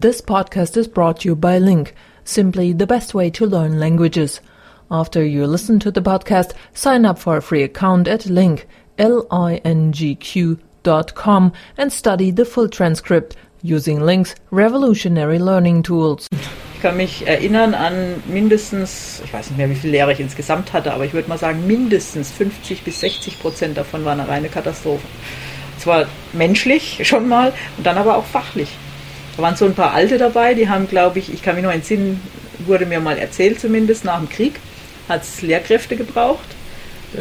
This 0.00 0.20
podcast 0.20 0.76
is 0.76 0.86
brought 0.86 1.18
to 1.22 1.28
you 1.28 1.34
by 1.34 1.58
Link, 1.58 1.92
simply 2.22 2.72
the 2.72 2.86
best 2.86 3.14
way 3.14 3.30
to 3.30 3.44
learn 3.44 3.80
languages. 3.80 4.40
After 4.92 5.24
you 5.24 5.44
listen 5.44 5.80
to 5.80 5.90
the 5.90 6.00
podcast, 6.00 6.52
sign 6.72 7.04
up 7.04 7.18
for 7.18 7.36
a 7.36 7.42
free 7.42 7.64
account 7.64 8.06
at 8.06 8.26
link, 8.26 8.68
L-I-N-G-Q 8.96 10.60
dot 10.84 11.16
com 11.16 11.52
and 11.76 11.92
study 11.92 12.30
the 12.30 12.44
full 12.44 12.68
transcript 12.68 13.34
using 13.60 13.98
Link's 13.98 14.36
revolutionary 14.52 15.40
learning 15.40 15.82
tools. 15.82 16.28
Ich 16.76 16.80
kann 16.80 16.96
mich 16.96 17.26
erinnern 17.26 17.74
an 17.74 18.22
mindestens, 18.28 19.20
ich 19.24 19.34
weiß 19.34 19.50
nicht 19.50 19.58
mehr, 19.58 19.68
wie 19.68 19.74
viele 19.74 19.94
Lehrer 19.94 20.12
ich 20.12 20.20
insgesamt 20.20 20.72
hatte, 20.72 20.94
aber 20.94 21.06
ich 21.06 21.12
würde 21.12 21.28
mal 21.28 21.38
sagen, 21.38 21.66
mindestens 21.66 22.30
50 22.30 22.84
bis 22.84 23.00
60 23.00 23.40
Prozent 23.40 23.76
davon 23.76 24.04
waren 24.04 24.20
eine 24.20 24.28
reine 24.28 24.48
Katastrophe. 24.48 25.08
Zwar 25.80 26.06
menschlich 26.32 27.00
schon 27.02 27.26
mal 27.26 27.52
und 27.76 27.84
dann 27.84 27.98
aber 27.98 28.16
auch 28.16 28.26
fachlich. 28.26 28.68
Da 29.38 29.44
waren 29.44 29.54
so 29.54 29.66
ein 29.66 29.74
paar 29.74 29.94
Alte 29.94 30.18
dabei, 30.18 30.54
die 30.54 30.68
haben, 30.68 30.88
glaube 30.88 31.20
ich, 31.20 31.32
ich 31.32 31.44
kann 31.44 31.54
mich 31.54 31.62
noch 31.62 31.70
entsinnen, 31.70 32.20
wurde 32.66 32.86
mir 32.86 32.98
mal 32.98 33.16
erzählt 33.16 33.60
zumindest, 33.60 34.04
nach 34.04 34.18
dem 34.18 34.28
Krieg 34.28 34.54
hat 35.08 35.22
es 35.22 35.42
Lehrkräfte 35.42 35.94
gebraucht. 35.94 36.48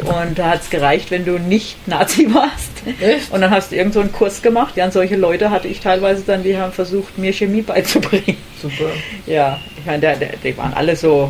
Und 0.04 0.40
da 0.40 0.50
hat 0.50 0.62
es 0.62 0.72
gereicht, 0.72 1.12
wenn 1.12 1.26
du 1.26 1.38
nicht 1.38 1.88
Nazi 1.88 2.28
warst. 2.34 2.72
Echt? 3.00 3.32
Und 3.32 3.42
dann 3.42 3.52
hast 3.52 3.72
du 3.72 3.76
irgend 3.76 3.94
so 3.94 4.00
einen 4.00 4.12
Kurs 4.12 4.42
gemacht. 4.42 4.76
Ja, 4.76 4.86
und 4.86 4.94
solche 4.94 5.16
Leute 5.16 5.52
hatte 5.52 5.68
ich 5.68 5.80
teilweise 5.80 6.24
dann, 6.26 6.42
die 6.42 6.58
haben 6.58 6.74
versucht, 6.74 7.20
mir 7.20 7.32
Chemie 7.32 7.62
beizubringen. 7.62 8.38
Super. 8.60 8.90
Ja, 9.28 9.60
ich 9.78 9.86
meine, 9.86 10.18
die 10.44 10.58
waren 10.58 10.74
alle 10.74 10.96
so 10.96 11.30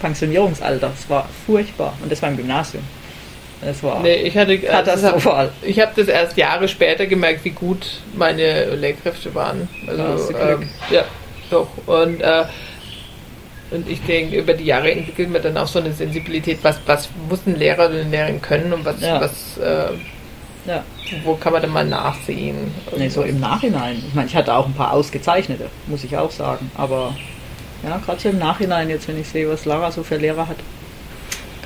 Pensionierungsalter. 0.00 0.92
Es 0.96 1.10
war 1.10 1.28
furchtbar. 1.46 1.94
Und 2.00 2.12
das 2.12 2.22
war 2.22 2.30
im 2.30 2.36
Gymnasium. 2.36 2.84
Das 3.60 3.82
war 3.82 4.00
Nee, 4.00 4.14
ich 4.22 4.36
hatte 4.36 4.56
katastrophal. 4.58 5.50
Ich 5.62 5.80
habe 5.80 5.90
das 5.96 6.06
erst 6.08 6.36
Jahre 6.36 6.68
später 6.68 7.06
gemerkt, 7.06 7.44
wie 7.44 7.50
gut 7.50 7.86
meine 8.14 8.74
Lehrkräfte 8.76 9.34
waren. 9.34 9.68
Also, 9.86 10.28
Glück. 10.28 10.40
ähm, 10.62 10.68
ja, 10.90 11.04
doch. 11.50 11.66
Und, 11.86 12.20
äh, 12.20 12.44
und 13.70 13.88
ich 13.90 14.00
denke, 14.02 14.36
über 14.36 14.54
die 14.54 14.64
Jahre 14.64 14.92
entwickelt 14.92 15.30
man 15.32 15.42
dann 15.42 15.56
auch 15.56 15.66
so 15.66 15.80
eine 15.80 15.92
Sensibilität, 15.92 16.58
was, 16.62 16.78
was 16.86 17.08
muss 17.28 17.40
ein 17.46 17.56
Lehrer 17.56 17.86
oder 17.86 18.00
eine 18.00 18.04
Lehrerin 18.10 18.40
können 18.40 18.72
und 18.72 18.84
was, 18.84 19.00
Ja. 19.00 19.20
was 19.20 19.58
äh, 19.58 19.88
Ja. 20.66 20.84
wo 21.24 21.34
kann 21.34 21.52
man 21.52 21.60
dann 21.62 21.72
mal 21.72 21.84
nachsehen. 21.84 22.72
Nee, 22.96 23.08
so 23.08 23.22
im 23.22 23.40
Nachhinein. 23.40 24.02
Ich 24.06 24.14
meine, 24.14 24.28
ich 24.28 24.36
hatte 24.36 24.54
auch 24.54 24.66
ein 24.66 24.74
paar 24.74 24.92
ausgezeichnete, 24.92 25.66
muss 25.86 26.04
ich 26.04 26.16
auch 26.16 26.30
sagen. 26.30 26.70
Aber 26.76 27.14
ja, 27.82 27.98
gerade 27.98 28.20
so 28.20 28.28
im 28.28 28.38
Nachhinein, 28.38 28.88
jetzt 28.88 29.08
wenn 29.08 29.20
ich 29.20 29.28
sehe, 29.28 29.48
was 29.50 29.64
Lara 29.64 29.90
so 29.90 30.02
für 30.04 30.16
Lehrer 30.16 30.46
hat, 30.48 30.56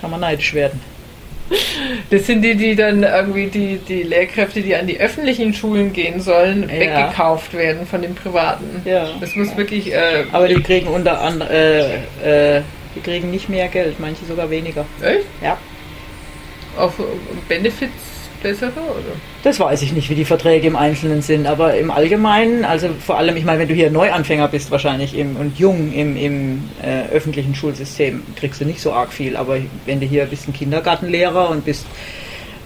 kann 0.01 0.11
man 0.11 0.21
neidisch 0.21 0.55
werden. 0.55 0.81
Das 2.11 2.27
sind 2.27 2.43
die, 2.43 2.55
die 2.55 2.75
dann 2.77 3.03
irgendwie 3.03 3.47
die, 3.47 3.77
die 3.77 4.03
Lehrkräfte, 4.05 4.62
die 4.62 4.75
an 4.75 4.87
die 4.87 4.98
öffentlichen 5.01 5.53
Schulen 5.53 5.93
gehen 5.93 6.21
sollen, 6.21 6.62
Ja. 6.69 6.81
weggekauft 6.81 7.53
werden 7.55 7.87
von 7.87 8.01
den 8.03 8.15
privaten. 8.15 8.83
Ja. 8.84 9.09
Das 9.21 9.34
muss 9.34 9.55
wirklich. 9.57 9.93
Äh, 9.93 10.25
Aber 10.33 10.49
die 10.49 10.62
kriegen 10.62 10.87
unter 10.89 11.21
anderem, 11.21 11.51
äh, 11.53 12.57
äh, 12.59 12.62
die 12.95 13.01
kriegen 13.01 13.31
nicht 13.31 13.49
mehr 13.49 13.69
Geld, 13.69 13.99
manche 14.01 14.25
sogar 14.25 14.49
weniger. 14.51 14.84
echt? 15.03 15.27
Ja. 15.43 15.59
Auf 16.79 16.95
Benefits 17.49 18.22
bessere? 18.43 18.71
Oder? 18.71 19.15
Das 19.43 19.59
weiß 19.61 19.83
ich 19.83 19.93
nicht, 19.93 20.11
wie 20.11 20.15
die 20.15 20.25
Verträge 20.25 20.67
im 20.67 20.77
Einzelnen 20.77 21.23
sind, 21.23 21.47
aber 21.47 21.77
im 21.77 21.91
Allgemeinen, 21.91 22.65
also 22.65 22.89
vor 23.05 23.19
allem, 23.19 23.37
ich 23.37 23.45
meine, 23.45 23.61
wenn 23.61 23.69
du 23.69 23.75
hier 23.75 23.91
Neuanfänger 23.91 24.49
bist 24.49 24.71
wahrscheinlich 24.71 25.17
im, 25.17 25.37
und 25.37 25.59
jung 25.59 25.93
im, 25.93 26.17
im 26.17 26.71
äh, 26.83 27.09
öffentlichen 27.12 27.55
Schulsystem, 27.55 28.23
kriegst 28.37 28.61
du 28.61 28.65
nicht 28.65 28.81
so 28.81 28.93
arg 28.93 29.12
viel. 29.12 29.37
Aber 29.37 29.57
wenn 29.87 30.01
du 30.01 30.07
hier 30.07 30.27
bist 30.27 30.49
ein 30.49 30.53
Kindergartenlehrer 30.53 31.51
und 31.51 31.65
bist, 31.65 31.87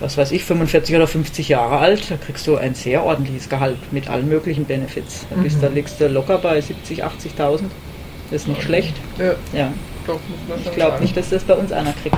was 0.00 0.16
weiß 0.18 0.32
ich, 0.32 0.44
45 0.44 0.94
oder 0.94 1.06
50 1.06 1.48
Jahre 1.48 1.78
alt, 1.78 2.10
da 2.10 2.16
kriegst 2.16 2.46
du 2.46 2.56
ein 2.56 2.74
sehr 2.74 3.02
ordentliches 3.04 3.48
Gehalt 3.48 3.78
mit 3.92 4.08
allen 4.08 4.28
möglichen 4.28 4.64
Benefits. 4.64 5.26
Da, 5.30 5.40
bist, 5.40 5.62
da 5.62 5.68
liegst 5.68 6.00
du 6.00 6.08
locker 6.08 6.38
bei 6.38 6.60
70, 6.60 7.04
80.000. 7.04 7.60
Das 8.30 8.42
ist 8.42 8.48
nicht 8.48 8.62
schlecht. 8.62 8.94
Ja, 9.18 9.34
Ja. 9.58 9.72
doch, 10.06 10.18
Ich 10.64 10.72
glaube 10.72 11.00
nicht, 11.00 11.16
dass 11.16 11.30
das 11.30 11.44
bei 11.44 11.54
uns 11.54 11.72
einer 11.72 11.94
kriegt. 12.02 12.16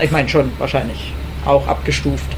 Ich 0.00 0.10
meine 0.10 0.28
schon, 0.28 0.50
wahrscheinlich. 0.58 1.12
Auch 1.44 1.68
abgestuft. 1.68 2.30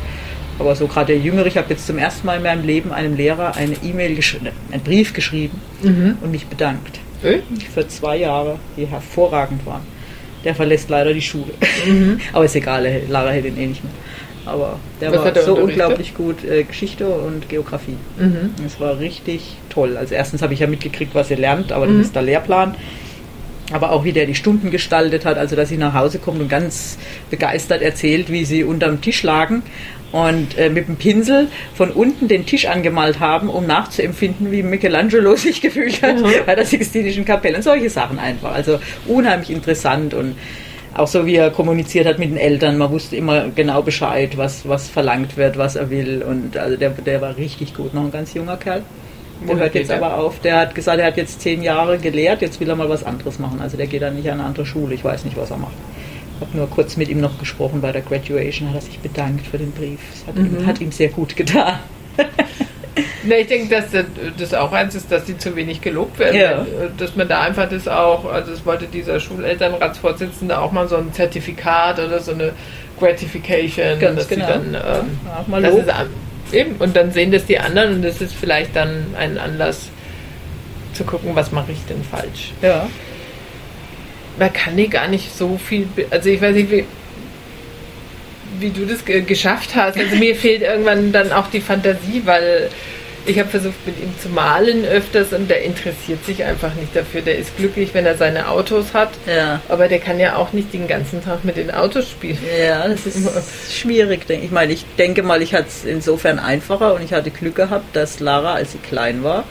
Aber 0.59 0.75
so 0.77 0.87
gerade 0.87 1.13
der 1.15 1.19
Jüngere, 1.19 1.47
ich 1.47 1.57
habe 1.57 1.67
jetzt 1.71 1.87
zum 1.87 1.99
ersten 1.99 2.27
Mal 2.27 2.37
in 2.37 2.43
meinem 2.45 2.65
Leben 2.65 2.93
einem 2.93 3.17
Lehrer 3.17 3.57
eine 3.57 3.75
E-Mail 3.83 4.15
geschrieben, 4.15 4.49
einen 4.71 4.83
Brief 4.83 5.13
geschrieben 5.13 5.61
Mhm. 5.83 6.19
und 6.23 6.31
mich 6.31 6.47
bedankt. 6.47 7.01
Echt? 7.23 7.43
Für 7.73 7.87
zwei 7.89 8.19
Jahre, 8.19 8.59
die 8.77 8.87
hervorragend 8.87 9.65
waren. 9.67 9.83
Der 10.45 10.55
verlässt 10.55 10.91
leider 10.91 11.13
die 11.15 11.23
Schule. 11.23 11.53
Aber 12.33 12.45
ist 12.45 12.55
egal, 12.55 12.87
Lara 13.09 13.31
hält 13.31 13.47
ihn 13.47 13.57
eh 13.59 13.67
nicht 13.67 13.83
mehr. 13.83 13.93
Aber 14.47 14.79
der 15.01 15.11
Was 15.11 15.25
war 15.35 15.43
so 15.43 15.57
unglaublich 15.57 16.15
gut. 16.15 16.45
Äh, 16.45 16.65
Geschichte 16.65 17.09
und 17.09 17.49
Geografie. 17.49 17.97
Mhm. 18.19 18.51
Es 18.67 18.79
war 18.79 18.99
richtig 18.99 19.57
toll. 19.71 19.97
Also 19.97 20.15
erstens 20.15 20.43
habe 20.43 20.53
ich 20.53 20.61
ja 20.61 20.67
mitgekriegt, 20.67 21.15
was 21.15 21.31
ihr 21.31 21.39
lernt, 21.39 21.73
aber 21.73 21.87
Mhm. 21.87 21.97
das 21.99 22.07
ist 22.09 22.15
der 22.15 22.23
Lehrplan. 22.23 22.75
Aber 23.73 23.93
auch 23.93 24.05
wie 24.05 24.13
der 24.13 24.27
die 24.27 24.35
Stunden 24.35 24.71
gestaltet 24.71 25.25
hat, 25.25 25.39
also 25.39 25.57
dass 25.57 25.71
sie 25.71 25.79
nach 25.79 25.95
Hause 25.95 26.19
kommt 26.19 26.41
und 26.41 26.49
ganz 26.49 26.99
begeistert 27.31 27.81
erzählt, 27.81 28.31
wie 28.31 28.45
sie 28.45 28.63
unterm 28.63 29.01
Tisch 29.01 29.23
lagen 29.23 29.63
und 30.13 30.57
äh, 30.59 30.69
mit 30.69 30.87
dem 30.87 30.95
Pinsel 30.95 31.49
von 31.75 31.91
unten 31.91 32.29
den 32.29 32.47
Tisch 32.47 32.67
angemalt 32.69 33.19
haben, 33.19 33.49
um 33.49 33.67
nachzuempfinden, 33.67 34.53
wie 34.53 34.63
Michelangelo 34.63 35.35
sich 35.37 35.61
gefühlt 35.61 36.03
hat 36.03 36.17
bei 36.47 36.55
der 36.55 36.65
Sixtinischen 36.67 37.25
Kapelle. 37.25 37.57
Und 37.57 37.63
solche 37.63 37.91
Sachen 37.91 38.21
einfach. 38.21 38.55
Also 38.55 38.79
unheimlich 39.07 39.51
interessant 39.51 40.15
und 40.15 40.37
auch 40.95 41.09
so 41.09 41.27
wie 41.27 41.35
er 41.35 41.51
kommuniziert 41.51 42.07
hat 42.07 42.21
mit 42.21 42.31
den 42.31 42.37
Eltern, 42.37 42.79
man 42.79 42.93
wusste 42.93 43.17
immer 43.17 43.49
genau 43.49 43.83
Bescheid, 43.83 44.37
was, 44.37 44.69
was 44.69 44.89
verlangt 44.89 45.37
wird, 45.37 45.59
was 45.59 45.75
er 45.75 45.91
will. 45.91 46.23
Und 46.23 46.57
also 46.57 46.77
der, 46.77 46.91
der 46.91 47.21
war 47.21 47.37
richtig 47.37 47.75
gut, 47.75 47.95
noch 47.95 48.05
ein 48.05 48.13
ganz 48.13 48.35
junger 48.35 48.57
Kerl. 48.57 48.83
Der 49.49 49.57
hört 49.57 49.75
jetzt 49.75 49.91
er? 49.91 49.97
aber 49.97 50.17
auf. 50.19 50.39
Der 50.41 50.59
hat 50.61 50.75
gesagt, 50.75 50.99
er 51.01 51.07
hat 51.07 51.17
jetzt 51.17 51.41
zehn 51.41 51.63
Jahre 51.63 51.99
gelehrt, 51.99 52.41
jetzt 52.43 52.61
will 52.61 52.69
er 52.69 52.77
mal 52.77 52.89
was 52.89 53.05
anderes 53.05 53.39
machen. 53.39 53.61
Also 53.61 53.77
der 53.77 53.87
geht 53.87 54.03
dann 54.03 54.15
nicht 54.17 54.29
an 54.31 54.39
eine 54.41 54.45
andere 54.49 54.65
Schule. 54.67 54.95
Ich 54.95 55.05
weiß 55.05 55.25
nicht, 55.25 55.37
was 55.37 55.51
er 55.51 55.57
macht. 55.59 55.73
Ich 56.41 56.47
habe 56.47 56.57
nur 56.57 56.69
kurz 56.71 56.97
mit 56.97 57.09
ihm 57.09 57.21
noch 57.21 57.39
gesprochen 57.39 57.81
bei 57.81 57.93
der 57.93 58.03
Graduation, 58.03 58.69
hat 58.71 58.77
er 58.77 58.81
sich 58.81 58.99
bedankt 58.99 59.47
für 59.47 59.59
den 59.59 59.71
Brief. 59.73 60.01
Das 60.13 60.27
hat, 60.29 60.37
Mhm. 60.37 60.59
ihm, 60.61 60.67
hat 60.67 60.81
ihm 60.81 60.93
sehr 60.93 61.09
gut 61.09 61.37
getan. 61.37 61.79
Ne, 63.27 63.39
ich 63.39 63.47
denke, 63.49 63.75
dass 63.75 63.87
das- 64.37 64.53
auch 64.55 64.71
eins 64.73 64.95
ist, 64.95 65.11
dass 65.11 65.25
die 65.25 65.37
zu 65.39 65.57
wenig 65.57 65.81
gelobt 65.81 66.19
werden. 66.19 66.39
Ja. 66.39 66.67
Dass 66.99 67.17
man 67.17 67.27
da 67.27 67.41
einfach 67.41 67.69
das 67.69 67.89
auch, 67.89 68.27
also 68.27 68.53
es 68.53 68.65
wollte 68.67 68.85
dieser 68.87 69.19
Schulelternratsvorsitzende 69.19 70.59
auch 70.61 70.71
mal 70.73 70.87
so 70.87 70.97
ein 70.97 71.11
Zertifikat 71.13 71.99
oder 71.99 72.21
so 72.21 72.33
eine 72.33 72.53
Gratification, 73.01 73.99
Ganz 73.99 74.17
dass 74.21 74.29
genau. 74.29 74.47
sie 74.47 74.53
dann 74.53 74.75
Ja, 74.75 74.99
ähm, 74.99 75.19
auch 75.43 75.47
mal 75.49 75.63
Lob. 75.65 75.85
Eben 76.53 76.77
und 76.77 76.97
dann 76.97 77.11
sehen 77.13 77.31
das 77.31 77.47
die 77.47 77.59
anderen 77.59 77.97
und 77.97 78.03
das 78.03 78.21
ist 78.21 78.35
vielleicht 78.35 78.77
dann 78.77 79.15
ein 79.19 79.39
Anlass 79.39 79.91
zu 80.93 81.05
gucken, 81.05 81.35
was 81.35 81.53
mache 81.53 81.73
ich 81.73 81.85
denn 81.89 82.03
falsch. 82.05 82.53
Ja. 82.63 82.89
man 84.39 84.53
kann 84.53 84.77
die 84.77 84.89
gar 84.89 85.09
nicht 85.09 85.35
so 85.37 85.59
viel, 85.59 85.89
also 86.11 86.29
ich 86.29 86.41
weiß 86.41 86.55
nicht, 86.55 86.71
wie, 86.71 86.85
wie 88.59 88.71
du 88.71 88.87
das 88.87 89.05
ge 89.05 89.21
geschafft 89.23 89.75
hast. 89.75 89.99
Also 89.99 90.17
mir 90.17 90.37
fehlt 90.37 90.63
irgendwann 90.63 91.13
dann 91.13 91.33
auch 91.33 91.49
die 91.49 91.61
Fantasie, 91.61 92.23
weil 92.25 92.71
ich 93.27 93.39
habe 93.39 93.49
versucht, 93.49 93.87
mit 93.87 93.99
ihm 93.99 94.13
zu 94.21 94.29
malen 94.29 94.85
öfters 94.85 95.33
und 95.33 95.49
der 95.51 95.63
interessiert 95.63 96.25
sich 96.25 96.45
einfach 96.45 96.75
nicht 96.75 96.95
dafür. 96.95 97.23
Der 97.23 97.39
ist 97.39 97.57
glücklich, 97.57 97.91
wenn 97.95 98.05
er 98.07 98.17
seine 98.17 98.49
Autos 98.49 98.93
hat, 98.95 99.11
Ja. 99.27 99.61
aber 99.69 99.89
der 99.89 99.99
kann 99.99 100.21
ja 100.21 100.37
auch 100.37 100.53
nicht 100.53 100.73
den 100.73 100.87
ganzen 100.87 101.25
Tag 101.25 101.45
mit 101.45 101.57
den 101.57 101.71
Autos 101.71 102.11
spielen. 102.11 102.39
Ja, 102.59 102.87
das 102.89 103.07
ist 103.07 103.73
schwierig, 103.73 104.27
denke 104.27 104.43
ich. 104.45 104.47
Ich 104.47 104.53
meine, 104.53 104.73
ich 104.73 104.85
denke 104.99 105.23
mal, 105.23 105.41
ich 105.43 105.55
hatte 105.55 105.69
es 105.69 105.85
insofern 105.85 106.39
einfacher 106.39 106.95
und 106.95 107.03
ich 107.03 107.13
hatte 107.13 107.31
Glück 107.31 107.55
gehabt, 107.55 107.97
dass 107.97 108.21
Lara, 108.21 108.55
als 108.55 108.73
sie 108.73 108.79
klein 108.79 109.25
war, 109.25 109.45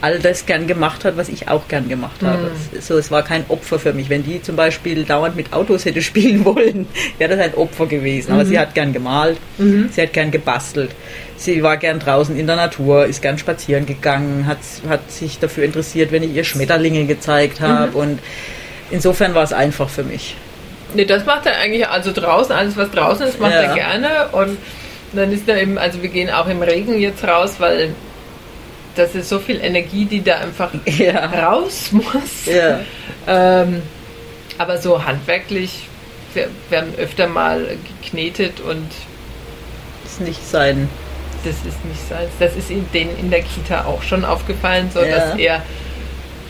all 0.00 0.18
das 0.18 0.46
gern 0.46 0.66
gemacht 0.66 1.04
hat, 1.04 1.16
was 1.16 1.28
ich 1.28 1.48
auch 1.48 1.68
gern 1.68 1.88
gemacht 1.88 2.22
habe. 2.22 2.50
Es, 2.76 2.86
so, 2.86 2.96
es 2.98 3.10
war 3.10 3.22
kein 3.22 3.44
Opfer 3.48 3.78
für 3.78 3.92
mich. 3.92 4.10
Wenn 4.10 4.22
die 4.24 4.42
zum 4.42 4.54
Beispiel 4.56 5.04
dauernd 5.04 5.36
mit 5.36 5.52
Autos 5.52 5.84
hätte 5.84 6.02
spielen 6.10 6.44
wollen, 6.44 6.86
wäre 7.18 7.36
das 7.36 7.44
ein 7.46 7.54
Opfer 7.54 7.86
gewesen. 7.86 8.32
Aber 8.32 8.44
sie 8.44 8.58
hat 8.58 8.74
gern 8.74 8.92
gemalt, 8.92 9.38
sie 9.58 10.02
hat 10.02 10.12
gern 10.12 10.30
gebastelt. 10.30 10.90
Sie 11.38 11.62
war 11.62 11.76
gern 11.76 11.98
draußen 11.98 12.36
in 12.38 12.46
der 12.46 12.56
Natur, 12.56 13.06
ist 13.06 13.20
gern 13.22 13.36
spazieren 13.38 13.84
gegangen, 13.86 14.46
hat, 14.46 14.58
hat 14.88 15.10
sich 15.10 15.38
dafür 15.38 15.64
interessiert, 15.64 16.10
wenn 16.12 16.22
ich 16.22 16.34
ihr 16.34 16.44
Schmetterlinge 16.44 17.04
gezeigt 17.04 17.60
habe. 17.60 17.96
Und 17.96 18.18
insofern 18.90 19.34
war 19.34 19.44
es 19.44 19.52
einfach 19.52 19.88
für 19.88 20.02
mich. 20.04 20.36
Nee, 20.94 21.04
das 21.04 21.26
macht 21.26 21.46
er 21.46 21.58
eigentlich, 21.58 21.86
also 21.88 22.12
draußen, 22.12 22.54
alles 22.54 22.76
was 22.76 22.90
draußen 22.90 23.26
ist, 23.26 23.40
macht 23.40 23.52
Ja. 23.52 23.62
er 23.62 23.74
gerne. 23.74 24.08
Und 24.32 24.56
dann 25.12 25.32
ist 25.32 25.48
er 25.48 25.60
eben, 25.60 25.76
also 25.78 26.00
wir 26.02 26.08
gehen 26.08 26.30
auch 26.30 26.46
im 26.48 26.62
Regen 26.62 26.98
jetzt 26.98 27.22
raus, 27.24 27.56
weil 27.58 27.90
das 28.96 29.14
ist 29.14 29.28
so 29.28 29.38
viel 29.38 29.60
Energie, 29.60 30.04
die 30.06 30.22
da 30.22 30.38
einfach 30.38 30.70
Ja. 30.86 31.26
raus 31.26 31.90
muss. 31.92 32.46
Ja. 32.46 32.80
Ähm, 33.26 33.82
aber 34.58 34.78
so 34.78 35.04
handwerklich, 35.04 35.88
wir 36.34 36.48
werden 36.70 36.94
öfter 36.96 37.26
mal 37.28 37.76
geknetet 38.02 38.60
und 38.60 38.88
ist 40.04 40.20
nicht 40.20 40.46
sein. 40.48 40.88
das 41.44 41.54
ist 41.56 41.84
nicht 41.84 42.08
seins. 42.08 42.30
Das 42.38 42.56
ist 42.56 42.70
denen 42.94 43.16
in 43.18 43.30
der 43.30 43.42
Kita 43.42 43.84
auch 43.84 44.02
schon 44.02 44.24
aufgefallen, 44.24 44.90
so 44.92 45.00
Ja. 45.02 45.16
dass 45.16 45.38
er 45.38 45.62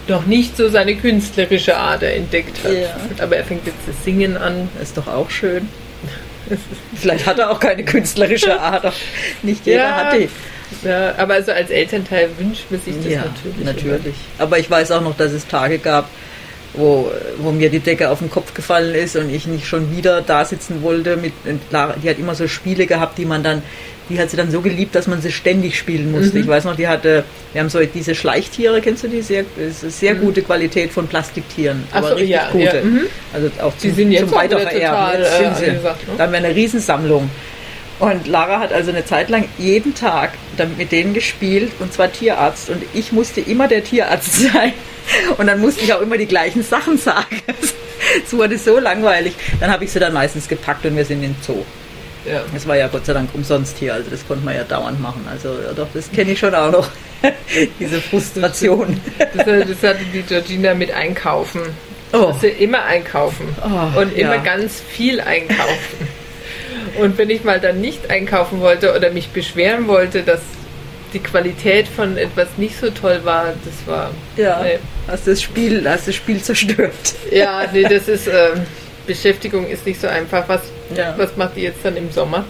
noch 0.08 0.24
nicht 0.26 0.56
so 0.56 0.68
seine 0.68 0.94
künstlerische 0.94 1.76
Ader 1.76 2.12
entdeckt 2.14 2.58
hat. 2.64 3.20
Aber 3.20 3.36
er 3.36 3.44
fängt 3.44 3.66
jetzt 3.66 3.78
das 3.88 4.04
Singen 4.04 4.36
an. 4.36 4.68
Ist 4.80 4.96
doch 4.96 5.08
auch 5.08 5.28
schön. 5.30 5.68
Vielleicht 6.94 7.26
hat 7.26 7.40
er 7.40 7.50
auch 7.50 7.58
keine 7.58 7.84
künstlerische 7.84 8.60
Ader. 8.60 8.92
Nicht 9.42 9.66
jeder 9.66 9.96
hat 9.96 10.12
die. 10.14 10.28
Ja, 10.82 11.14
aber 11.16 11.34
also 11.34 11.52
als 11.52 11.70
Elternteil 11.70 12.28
wünscht 12.38 12.64
man 12.70 12.80
sich 12.80 12.94
das 12.96 13.12
ja, 13.12 13.24
natürlich. 13.24 13.64
natürlich. 13.64 14.14
Aber 14.38 14.58
ich 14.58 14.70
weiß 14.70 14.90
auch 14.92 15.00
noch, 15.02 15.16
dass 15.16 15.32
es 15.32 15.46
Tage 15.46 15.78
gab, 15.78 16.08
wo, 16.74 17.10
wo 17.38 17.52
mir 17.52 17.70
die 17.70 17.78
Decke 17.80 18.10
auf 18.10 18.18
den 18.18 18.30
Kopf 18.30 18.52
gefallen 18.52 18.94
ist 18.94 19.16
und 19.16 19.32
ich 19.32 19.46
nicht 19.46 19.66
schon 19.66 19.96
wieder 19.96 20.20
da 20.20 20.44
sitzen 20.44 20.82
wollte. 20.82 21.16
Mit, 21.16 21.32
die 21.46 22.08
hat 22.10 22.18
immer 22.18 22.34
so 22.34 22.46
Spiele 22.48 22.86
gehabt, 22.86 23.16
die 23.16 23.24
man 23.24 23.42
dann, 23.42 23.62
die 24.10 24.18
hat 24.20 24.28
sie 24.30 24.36
dann 24.36 24.50
so 24.50 24.60
geliebt, 24.60 24.94
dass 24.94 25.06
man 25.06 25.22
sie 25.22 25.32
ständig 25.32 25.78
spielen 25.78 26.10
musste. 26.12 26.36
Mhm. 26.36 26.42
Ich 26.42 26.46
weiß 26.48 26.64
noch, 26.64 26.76
die 26.76 26.86
hatte, 26.86 27.24
wir 27.52 27.62
haben 27.62 27.70
so 27.70 27.80
diese 27.82 28.14
Schleichtiere, 28.14 28.80
kennst 28.82 29.04
du 29.04 29.08
die? 29.08 29.22
Sehr, 29.22 29.44
sehr 29.70 30.14
Mhm. 30.14 30.20
gute 30.20 30.42
Qualität 30.42 30.92
von 30.92 31.06
Plastiktieren. 31.08 31.84
Ach 31.92 31.96
aber 31.98 32.08
so, 32.08 32.14
richtig 32.14 32.30
ja, 32.30 32.48
gute. 32.52 32.64
ja, 32.64 32.82
mhm. 32.82 33.00
Also 33.32 33.50
auch 33.62 33.72
Die 33.80 33.88
zum, 33.88 33.96
sind 33.96 34.12
jetzt 34.12 34.28
zum 34.28 34.32
Weitervererben. 34.38 34.80
total, 34.80 35.20
Jetzt 35.22 35.32
äh, 35.32 35.44
sind 35.44 35.56
sie. 35.56 35.64
angesagt, 35.70 36.08
ne? 36.08 36.14
Da 36.18 36.24
haben 36.24 36.32
wir 36.32 36.38
eine 36.38 36.54
Riesensammlung. 36.54 37.30
Und 37.98 38.26
Lara 38.26 38.60
hat 38.60 38.72
also 38.72 38.90
eine 38.90 39.04
Zeit 39.04 39.30
lang 39.30 39.48
jeden 39.58 39.94
Tag 39.94 40.32
mit 40.76 40.92
denen 40.92 41.14
gespielt 41.14 41.72
und 41.80 41.92
zwar 41.92 42.12
Tierarzt 42.12 42.68
und 42.68 42.82
ich 42.92 43.12
musste 43.12 43.40
immer 43.40 43.68
der 43.68 43.84
Tierarzt 43.84 44.32
sein 44.52 44.72
und 45.38 45.46
dann 45.46 45.60
musste 45.60 45.84
ich 45.84 45.92
auch 45.94 46.00
immer 46.00 46.18
die 46.18 46.26
gleichen 46.26 46.62
Sachen 46.62 46.98
sagen. 46.98 47.42
Es 48.24 48.32
wurde 48.32 48.56
so 48.56 48.78
langweilig. 48.78 49.34
Dann 49.58 49.70
habe 49.70 49.84
ich 49.84 49.90
sie 49.90 49.98
dann 49.98 50.12
meistens 50.12 50.46
gepackt 50.46 50.86
und 50.86 50.96
wir 50.96 51.04
sind 51.04 51.24
in 51.24 51.32
den 51.32 51.36
Zoo. 51.42 51.64
Ja. 52.24 52.42
Das 52.52 52.66
war 52.66 52.76
ja 52.76 52.88
Gott 52.88 53.04
sei 53.04 53.12
Dank 53.12 53.30
umsonst 53.34 53.78
hier, 53.78 53.94
also 53.94 54.10
das 54.10 54.26
konnte 54.26 54.44
man 54.44 54.54
ja 54.54 54.64
dauernd 54.64 55.00
machen. 55.00 55.26
Also 55.30 55.48
ja, 55.48 55.72
doch, 55.74 55.88
das 55.92 56.10
kenne 56.12 56.32
ich 56.32 56.38
schon 56.38 56.54
auch 56.54 56.70
noch. 56.70 56.88
Diese 57.80 58.00
Frustration. 58.00 59.00
Das, 59.34 59.46
äh, 59.46 59.64
das 59.64 59.82
hatte 59.82 60.04
die 60.12 60.22
Georgina 60.22 60.74
mit 60.74 60.92
Einkaufen. 60.92 61.62
Oh. 62.12 62.26
Dass 62.26 62.40
sie 62.40 62.48
immer 62.48 62.84
einkaufen. 62.84 63.48
Oh, 63.62 64.00
und 64.00 64.16
immer 64.16 64.36
ja. 64.36 64.42
ganz 64.42 64.80
viel 64.80 65.20
einkaufen. 65.20 66.08
Und 66.98 67.18
wenn 67.18 67.30
ich 67.30 67.44
mal 67.44 67.60
dann 67.60 67.80
nicht 67.80 68.10
einkaufen 68.10 68.60
wollte 68.60 68.94
oder 68.94 69.10
mich 69.10 69.28
beschweren 69.28 69.86
wollte, 69.88 70.22
dass 70.22 70.40
die 71.12 71.20
Qualität 71.20 71.86
von 71.88 72.16
etwas 72.18 72.48
nicht 72.56 72.78
so 72.78 72.90
toll 72.90 73.20
war, 73.24 73.54
das 73.64 73.86
war. 73.86 74.10
Ja, 74.36 74.60
Nee. 74.62 74.78
hast 75.06 75.26
das 75.26 75.40
Spiel, 75.40 75.88
hast 75.88 76.08
das 76.08 76.14
Spiel 76.14 76.42
zerstört. 76.42 76.92
Ja, 77.30 77.64
nee, 77.72 77.84
das 77.84 78.08
ist. 78.08 78.26
ähm, 78.26 78.66
Beschäftigung 79.06 79.68
ist 79.68 79.86
nicht 79.86 80.00
so 80.00 80.08
einfach. 80.08 80.48
Was, 80.48 80.62
Ja. 80.96 81.14
was 81.16 81.36
macht 81.36 81.56
die 81.56 81.60
jetzt 81.62 81.78
dann 81.84 81.96
im 81.96 82.10
Sommer? 82.10 82.44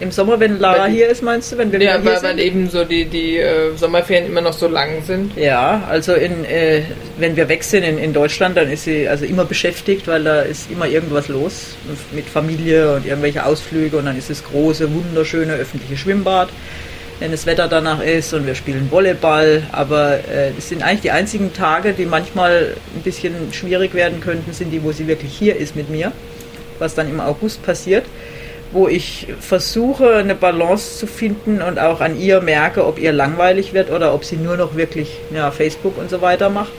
Im 0.00 0.10
Sommer, 0.10 0.40
wenn 0.40 0.58
Lara 0.58 0.86
hier 0.86 1.08
ist, 1.08 1.22
meinst 1.22 1.52
du, 1.52 1.58
wenn 1.58 1.70
wir 1.70 1.80
Ja, 1.80 2.04
weil, 2.04 2.20
weil 2.20 2.40
eben 2.40 2.68
so 2.68 2.84
die, 2.84 3.04
die 3.04 3.38
äh, 3.38 3.76
Sommerferien 3.76 4.26
immer 4.26 4.40
noch 4.40 4.52
so 4.52 4.66
lang 4.66 5.04
sind. 5.06 5.36
Ja, 5.36 5.84
also 5.88 6.14
in, 6.14 6.44
äh, 6.44 6.82
wenn 7.16 7.36
wir 7.36 7.48
weg 7.48 7.62
sind 7.62 7.84
in, 7.84 7.98
in 7.98 8.12
Deutschland, 8.12 8.56
dann 8.56 8.70
ist 8.70 8.84
sie 8.84 9.08
also 9.08 9.24
immer 9.24 9.44
beschäftigt, 9.44 10.08
weil 10.08 10.24
da 10.24 10.40
ist 10.40 10.68
immer 10.70 10.88
irgendwas 10.88 11.28
los 11.28 11.76
mit 12.10 12.26
Familie 12.26 12.96
und 12.96 13.06
irgendwelche 13.06 13.46
Ausflüge 13.46 13.96
und 13.96 14.06
dann 14.06 14.18
ist 14.18 14.30
das 14.30 14.42
große, 14.42 14.92
wunderschöne 14.92 15.52
öffentliche 15.54 15.96
Schwimmbad, 15.96 16.48
wenn 17.20 17.30
das 17.30 17.46
Wetter 17.46 17.68
danach 17.68 18.02
ist 18.02 18.34
und 18.34 18.48
wir 18.48 18.56
spielen 18.56 18.90
Volleyball, 18.90 19.62
aber 19.70 20.14
äh, 20.14 20.50
das 20.56 20.70
sind 20.70 20.82
eigentlich 20.82 21.02
die 21.02 21.12
einzigen 21.12 21.52
Tage, 21.52 21.92
die 21.92 22.04
manchmal 22.04 22.74
ein 22.96 23.02
bisschen 23.02 23.52
schwierig 23.52 23.94
werden 23.94 24.20
könnten, 24.20 24.52
sind 24.52 24.72
die, 24.72 24.82
wo 24.82 24.90
sie 24.90 25.06
wirklich 25.06 25.32
hier 25.32 25.56
ist 25.56 25.76
mit 25.76 25.88
mir, 25.88 26.10
was 26.80 26.96
dann 26.96 27.08
im 27.08 27.20
August 27.20 27.62
passiert 27.62 28.04
wo 28.74 28.88
ich 28.88 29.28
versuche, 29.38 30.16
eine 30.16 30.34
Balance 30.34 30.98
zu 30.98 31.06
finden 31.06 31.62
und 31.62 31.78
auch 31.78 32.00
an 32.00 32.18
ihr 32.18 32.40
merke, 32.40 32.84
ob 32.84 32.98
ihr 32.98 33.12
langweilig 33.12 33.72
wird 33.72 33.90
oder 33.90 34.12
ob 34.12 34.24
sie 34.24 34.36
nur 34.36 34.56
noch 34.56 34.74
wirklich 34.74 35.20
ja, 35.32 35.50
Facebook 35.52 35.96
und 35.96 36.10
so 36.10 36.20
weiter 36.20 36.50
macht. 36.50 36.72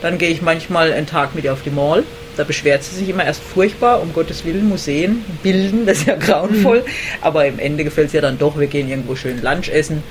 Dann 0.00 0.16
gehe 0.16 0.30
ich 0.30 0.42
manchmal 0.42 0.92
einen 0.92 1.06
Tag 1.06 1.34
mit 1.34 1.44
ihr 1.44 1.52
auf 1.52 1.62
die 1.62 1.70
Mall. 1.70 2.04
Da 2.36 2.44
beschwert 2.44 2.84
sie 2.84 2.94
sich 2.94 3.08
immer 3.08 3.24
erst 3.24 3.42
furchtbar, 3.42 4.00
um 4.00 4.12
Gottes 4.12 4.44
Willen, 4.44 4.68
Museen, 4.68 5.24
Bilden, 5.42 5.84
das 5.86 5.98
ist 5.98 6.06
ja 6.06 6.14
grauenvoll. 6.14 6.84
Aber 7.20 7.44
im 7.44 7.58
Ende 7.58 7.82
gefällt 7.82 8.08
es 8.08 8.14
ihr 8.14 8.22
dann 8.22 8.38
doch, 8.38 8.58
wir 8.58 8.68
gehen 8.68 8.88
irgendwo 8.88 9.16
schön 9.16 9.42
Lunch 9.42 9.68
essen. 9.68 10.02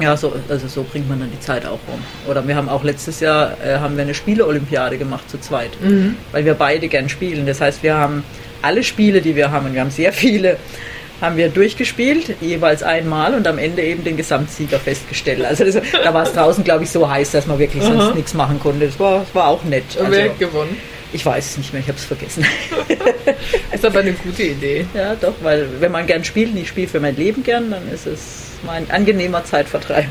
Ja, 0.00 0.16
so, 0.16 0.32
also 0.48 0.66
so 0.66 0.82
bringt 0.82 1.08
man 1.08 1.20
dann 1.20 1.30
die 1.30 1.40
Zeit 1.40 1.64
auch 1.64 1.78
rum. 1.88 2.02
Oder 2.28 2.46
wir 2.46 2.56
haben 2.56 2.68
auch 2.68 2.82
letztes 2.82 3.20
Jahr 3.20 3.56
äh, 3.64 3.78
haben 3.78 3.96
wir 3.96 4.02
eine 4.02 4.14
Spiele-Olympiade 4.14 4.98
gemacht 4.98 5.30
zu 5.30 5.38
zweit, 5.38 5.70
weil 6.32 6.44
wir 6.44 6.54
beide 6.54 6.88
gern 6.88 7.08
spielen. 7.08 7.46
Das 7.46 7.60
heißt, 7.60 7.82
wir 7.82 7.94
haben 7.94 8.24
alle 8.62 8.82
Spiele, 8.82 9.20
die 9.20 9.36
wir 9.36 9.50
haben, 9.50 9.66
und 9.66 9.74
wir 9.74 9.80
haben 9.80 9.90
sehr 9.90 10.12
viele, 10.12 10.56
haben 11.20 11.36
wir 11.36 11.48
durchgespielt, 11.50 12.36
jeweils 12.40 12.82
einmal 12.82 13.34
und 13.34 13.46
am 13.46 13.58
Ende 13.58 13.82
eben 13.82 14.04
den 14.04 14.16
Gesamtsieger 14.16 14.78
festgestellt. 14.78 15.44
Also 15.44 15.64
das, 15.64 15.76
da 16.02 16.14
war 16.14 16.22
es 16.22 16.32
draußen, 16.32 16.64
glaube 16.64 16.84
ich, 16.84 16.90
so 16.90 17.08
heiß, 17.08 17.32
dass 17.32 17.46
man 17.46 17.58
wirklich 17.58 17.82
sonst 17.82 18.00
Aha. 18.02 18.14
nichts 18.14 18.34
machen 18.34 18.58
konnte. 18.58 18.86
Das 18.86 18.98
war, 18.98 19.20
das 19.20 19.34
war 19.34 19.48
auch 19.48 19.62
nett. 19.64 19.84
Und 19.96 20.06
Also, 20.06 20.16
wer 20.16 20.24
hat 20.30 20.38
gewonnen? 20.38 20.76
ich 21.12 21.26
weiß 21.26 21.50
es 21.50 21.58
nicht 21.58 21.72
mehr, 21.72 21.82
ich 21.82 21.88
habe 21.88 21.98
es 21.98 22.04
vergessen. 22.04 22.46
Ist 23.72 23.84
aber 23.84 24.00
eine 24.00 24.12
gute 24.12 24.44
Idee. 24.44 24.86
ja, 24.94 25.14
doch, 25.16 25.34
weil 25.42 25.66
wenn 25.80 25.90
man 25.92 26.06
gern 26.06 26.22
spielt, 26.24 26.52
und 26.52 26.58
ich 26.58 26.68
spiele 26.68 26.86
für 26.88 27.00
mein 27.00 27.16
Leben 27.16 27.42
gern, 27.42 27.70
dann 27.70 27.82
ist 27.92 28.06
es 28.06 28.52
mein 28.64 28.88
angenehmer 28.90 29.44
Zeitvertreib. 29.44 30.06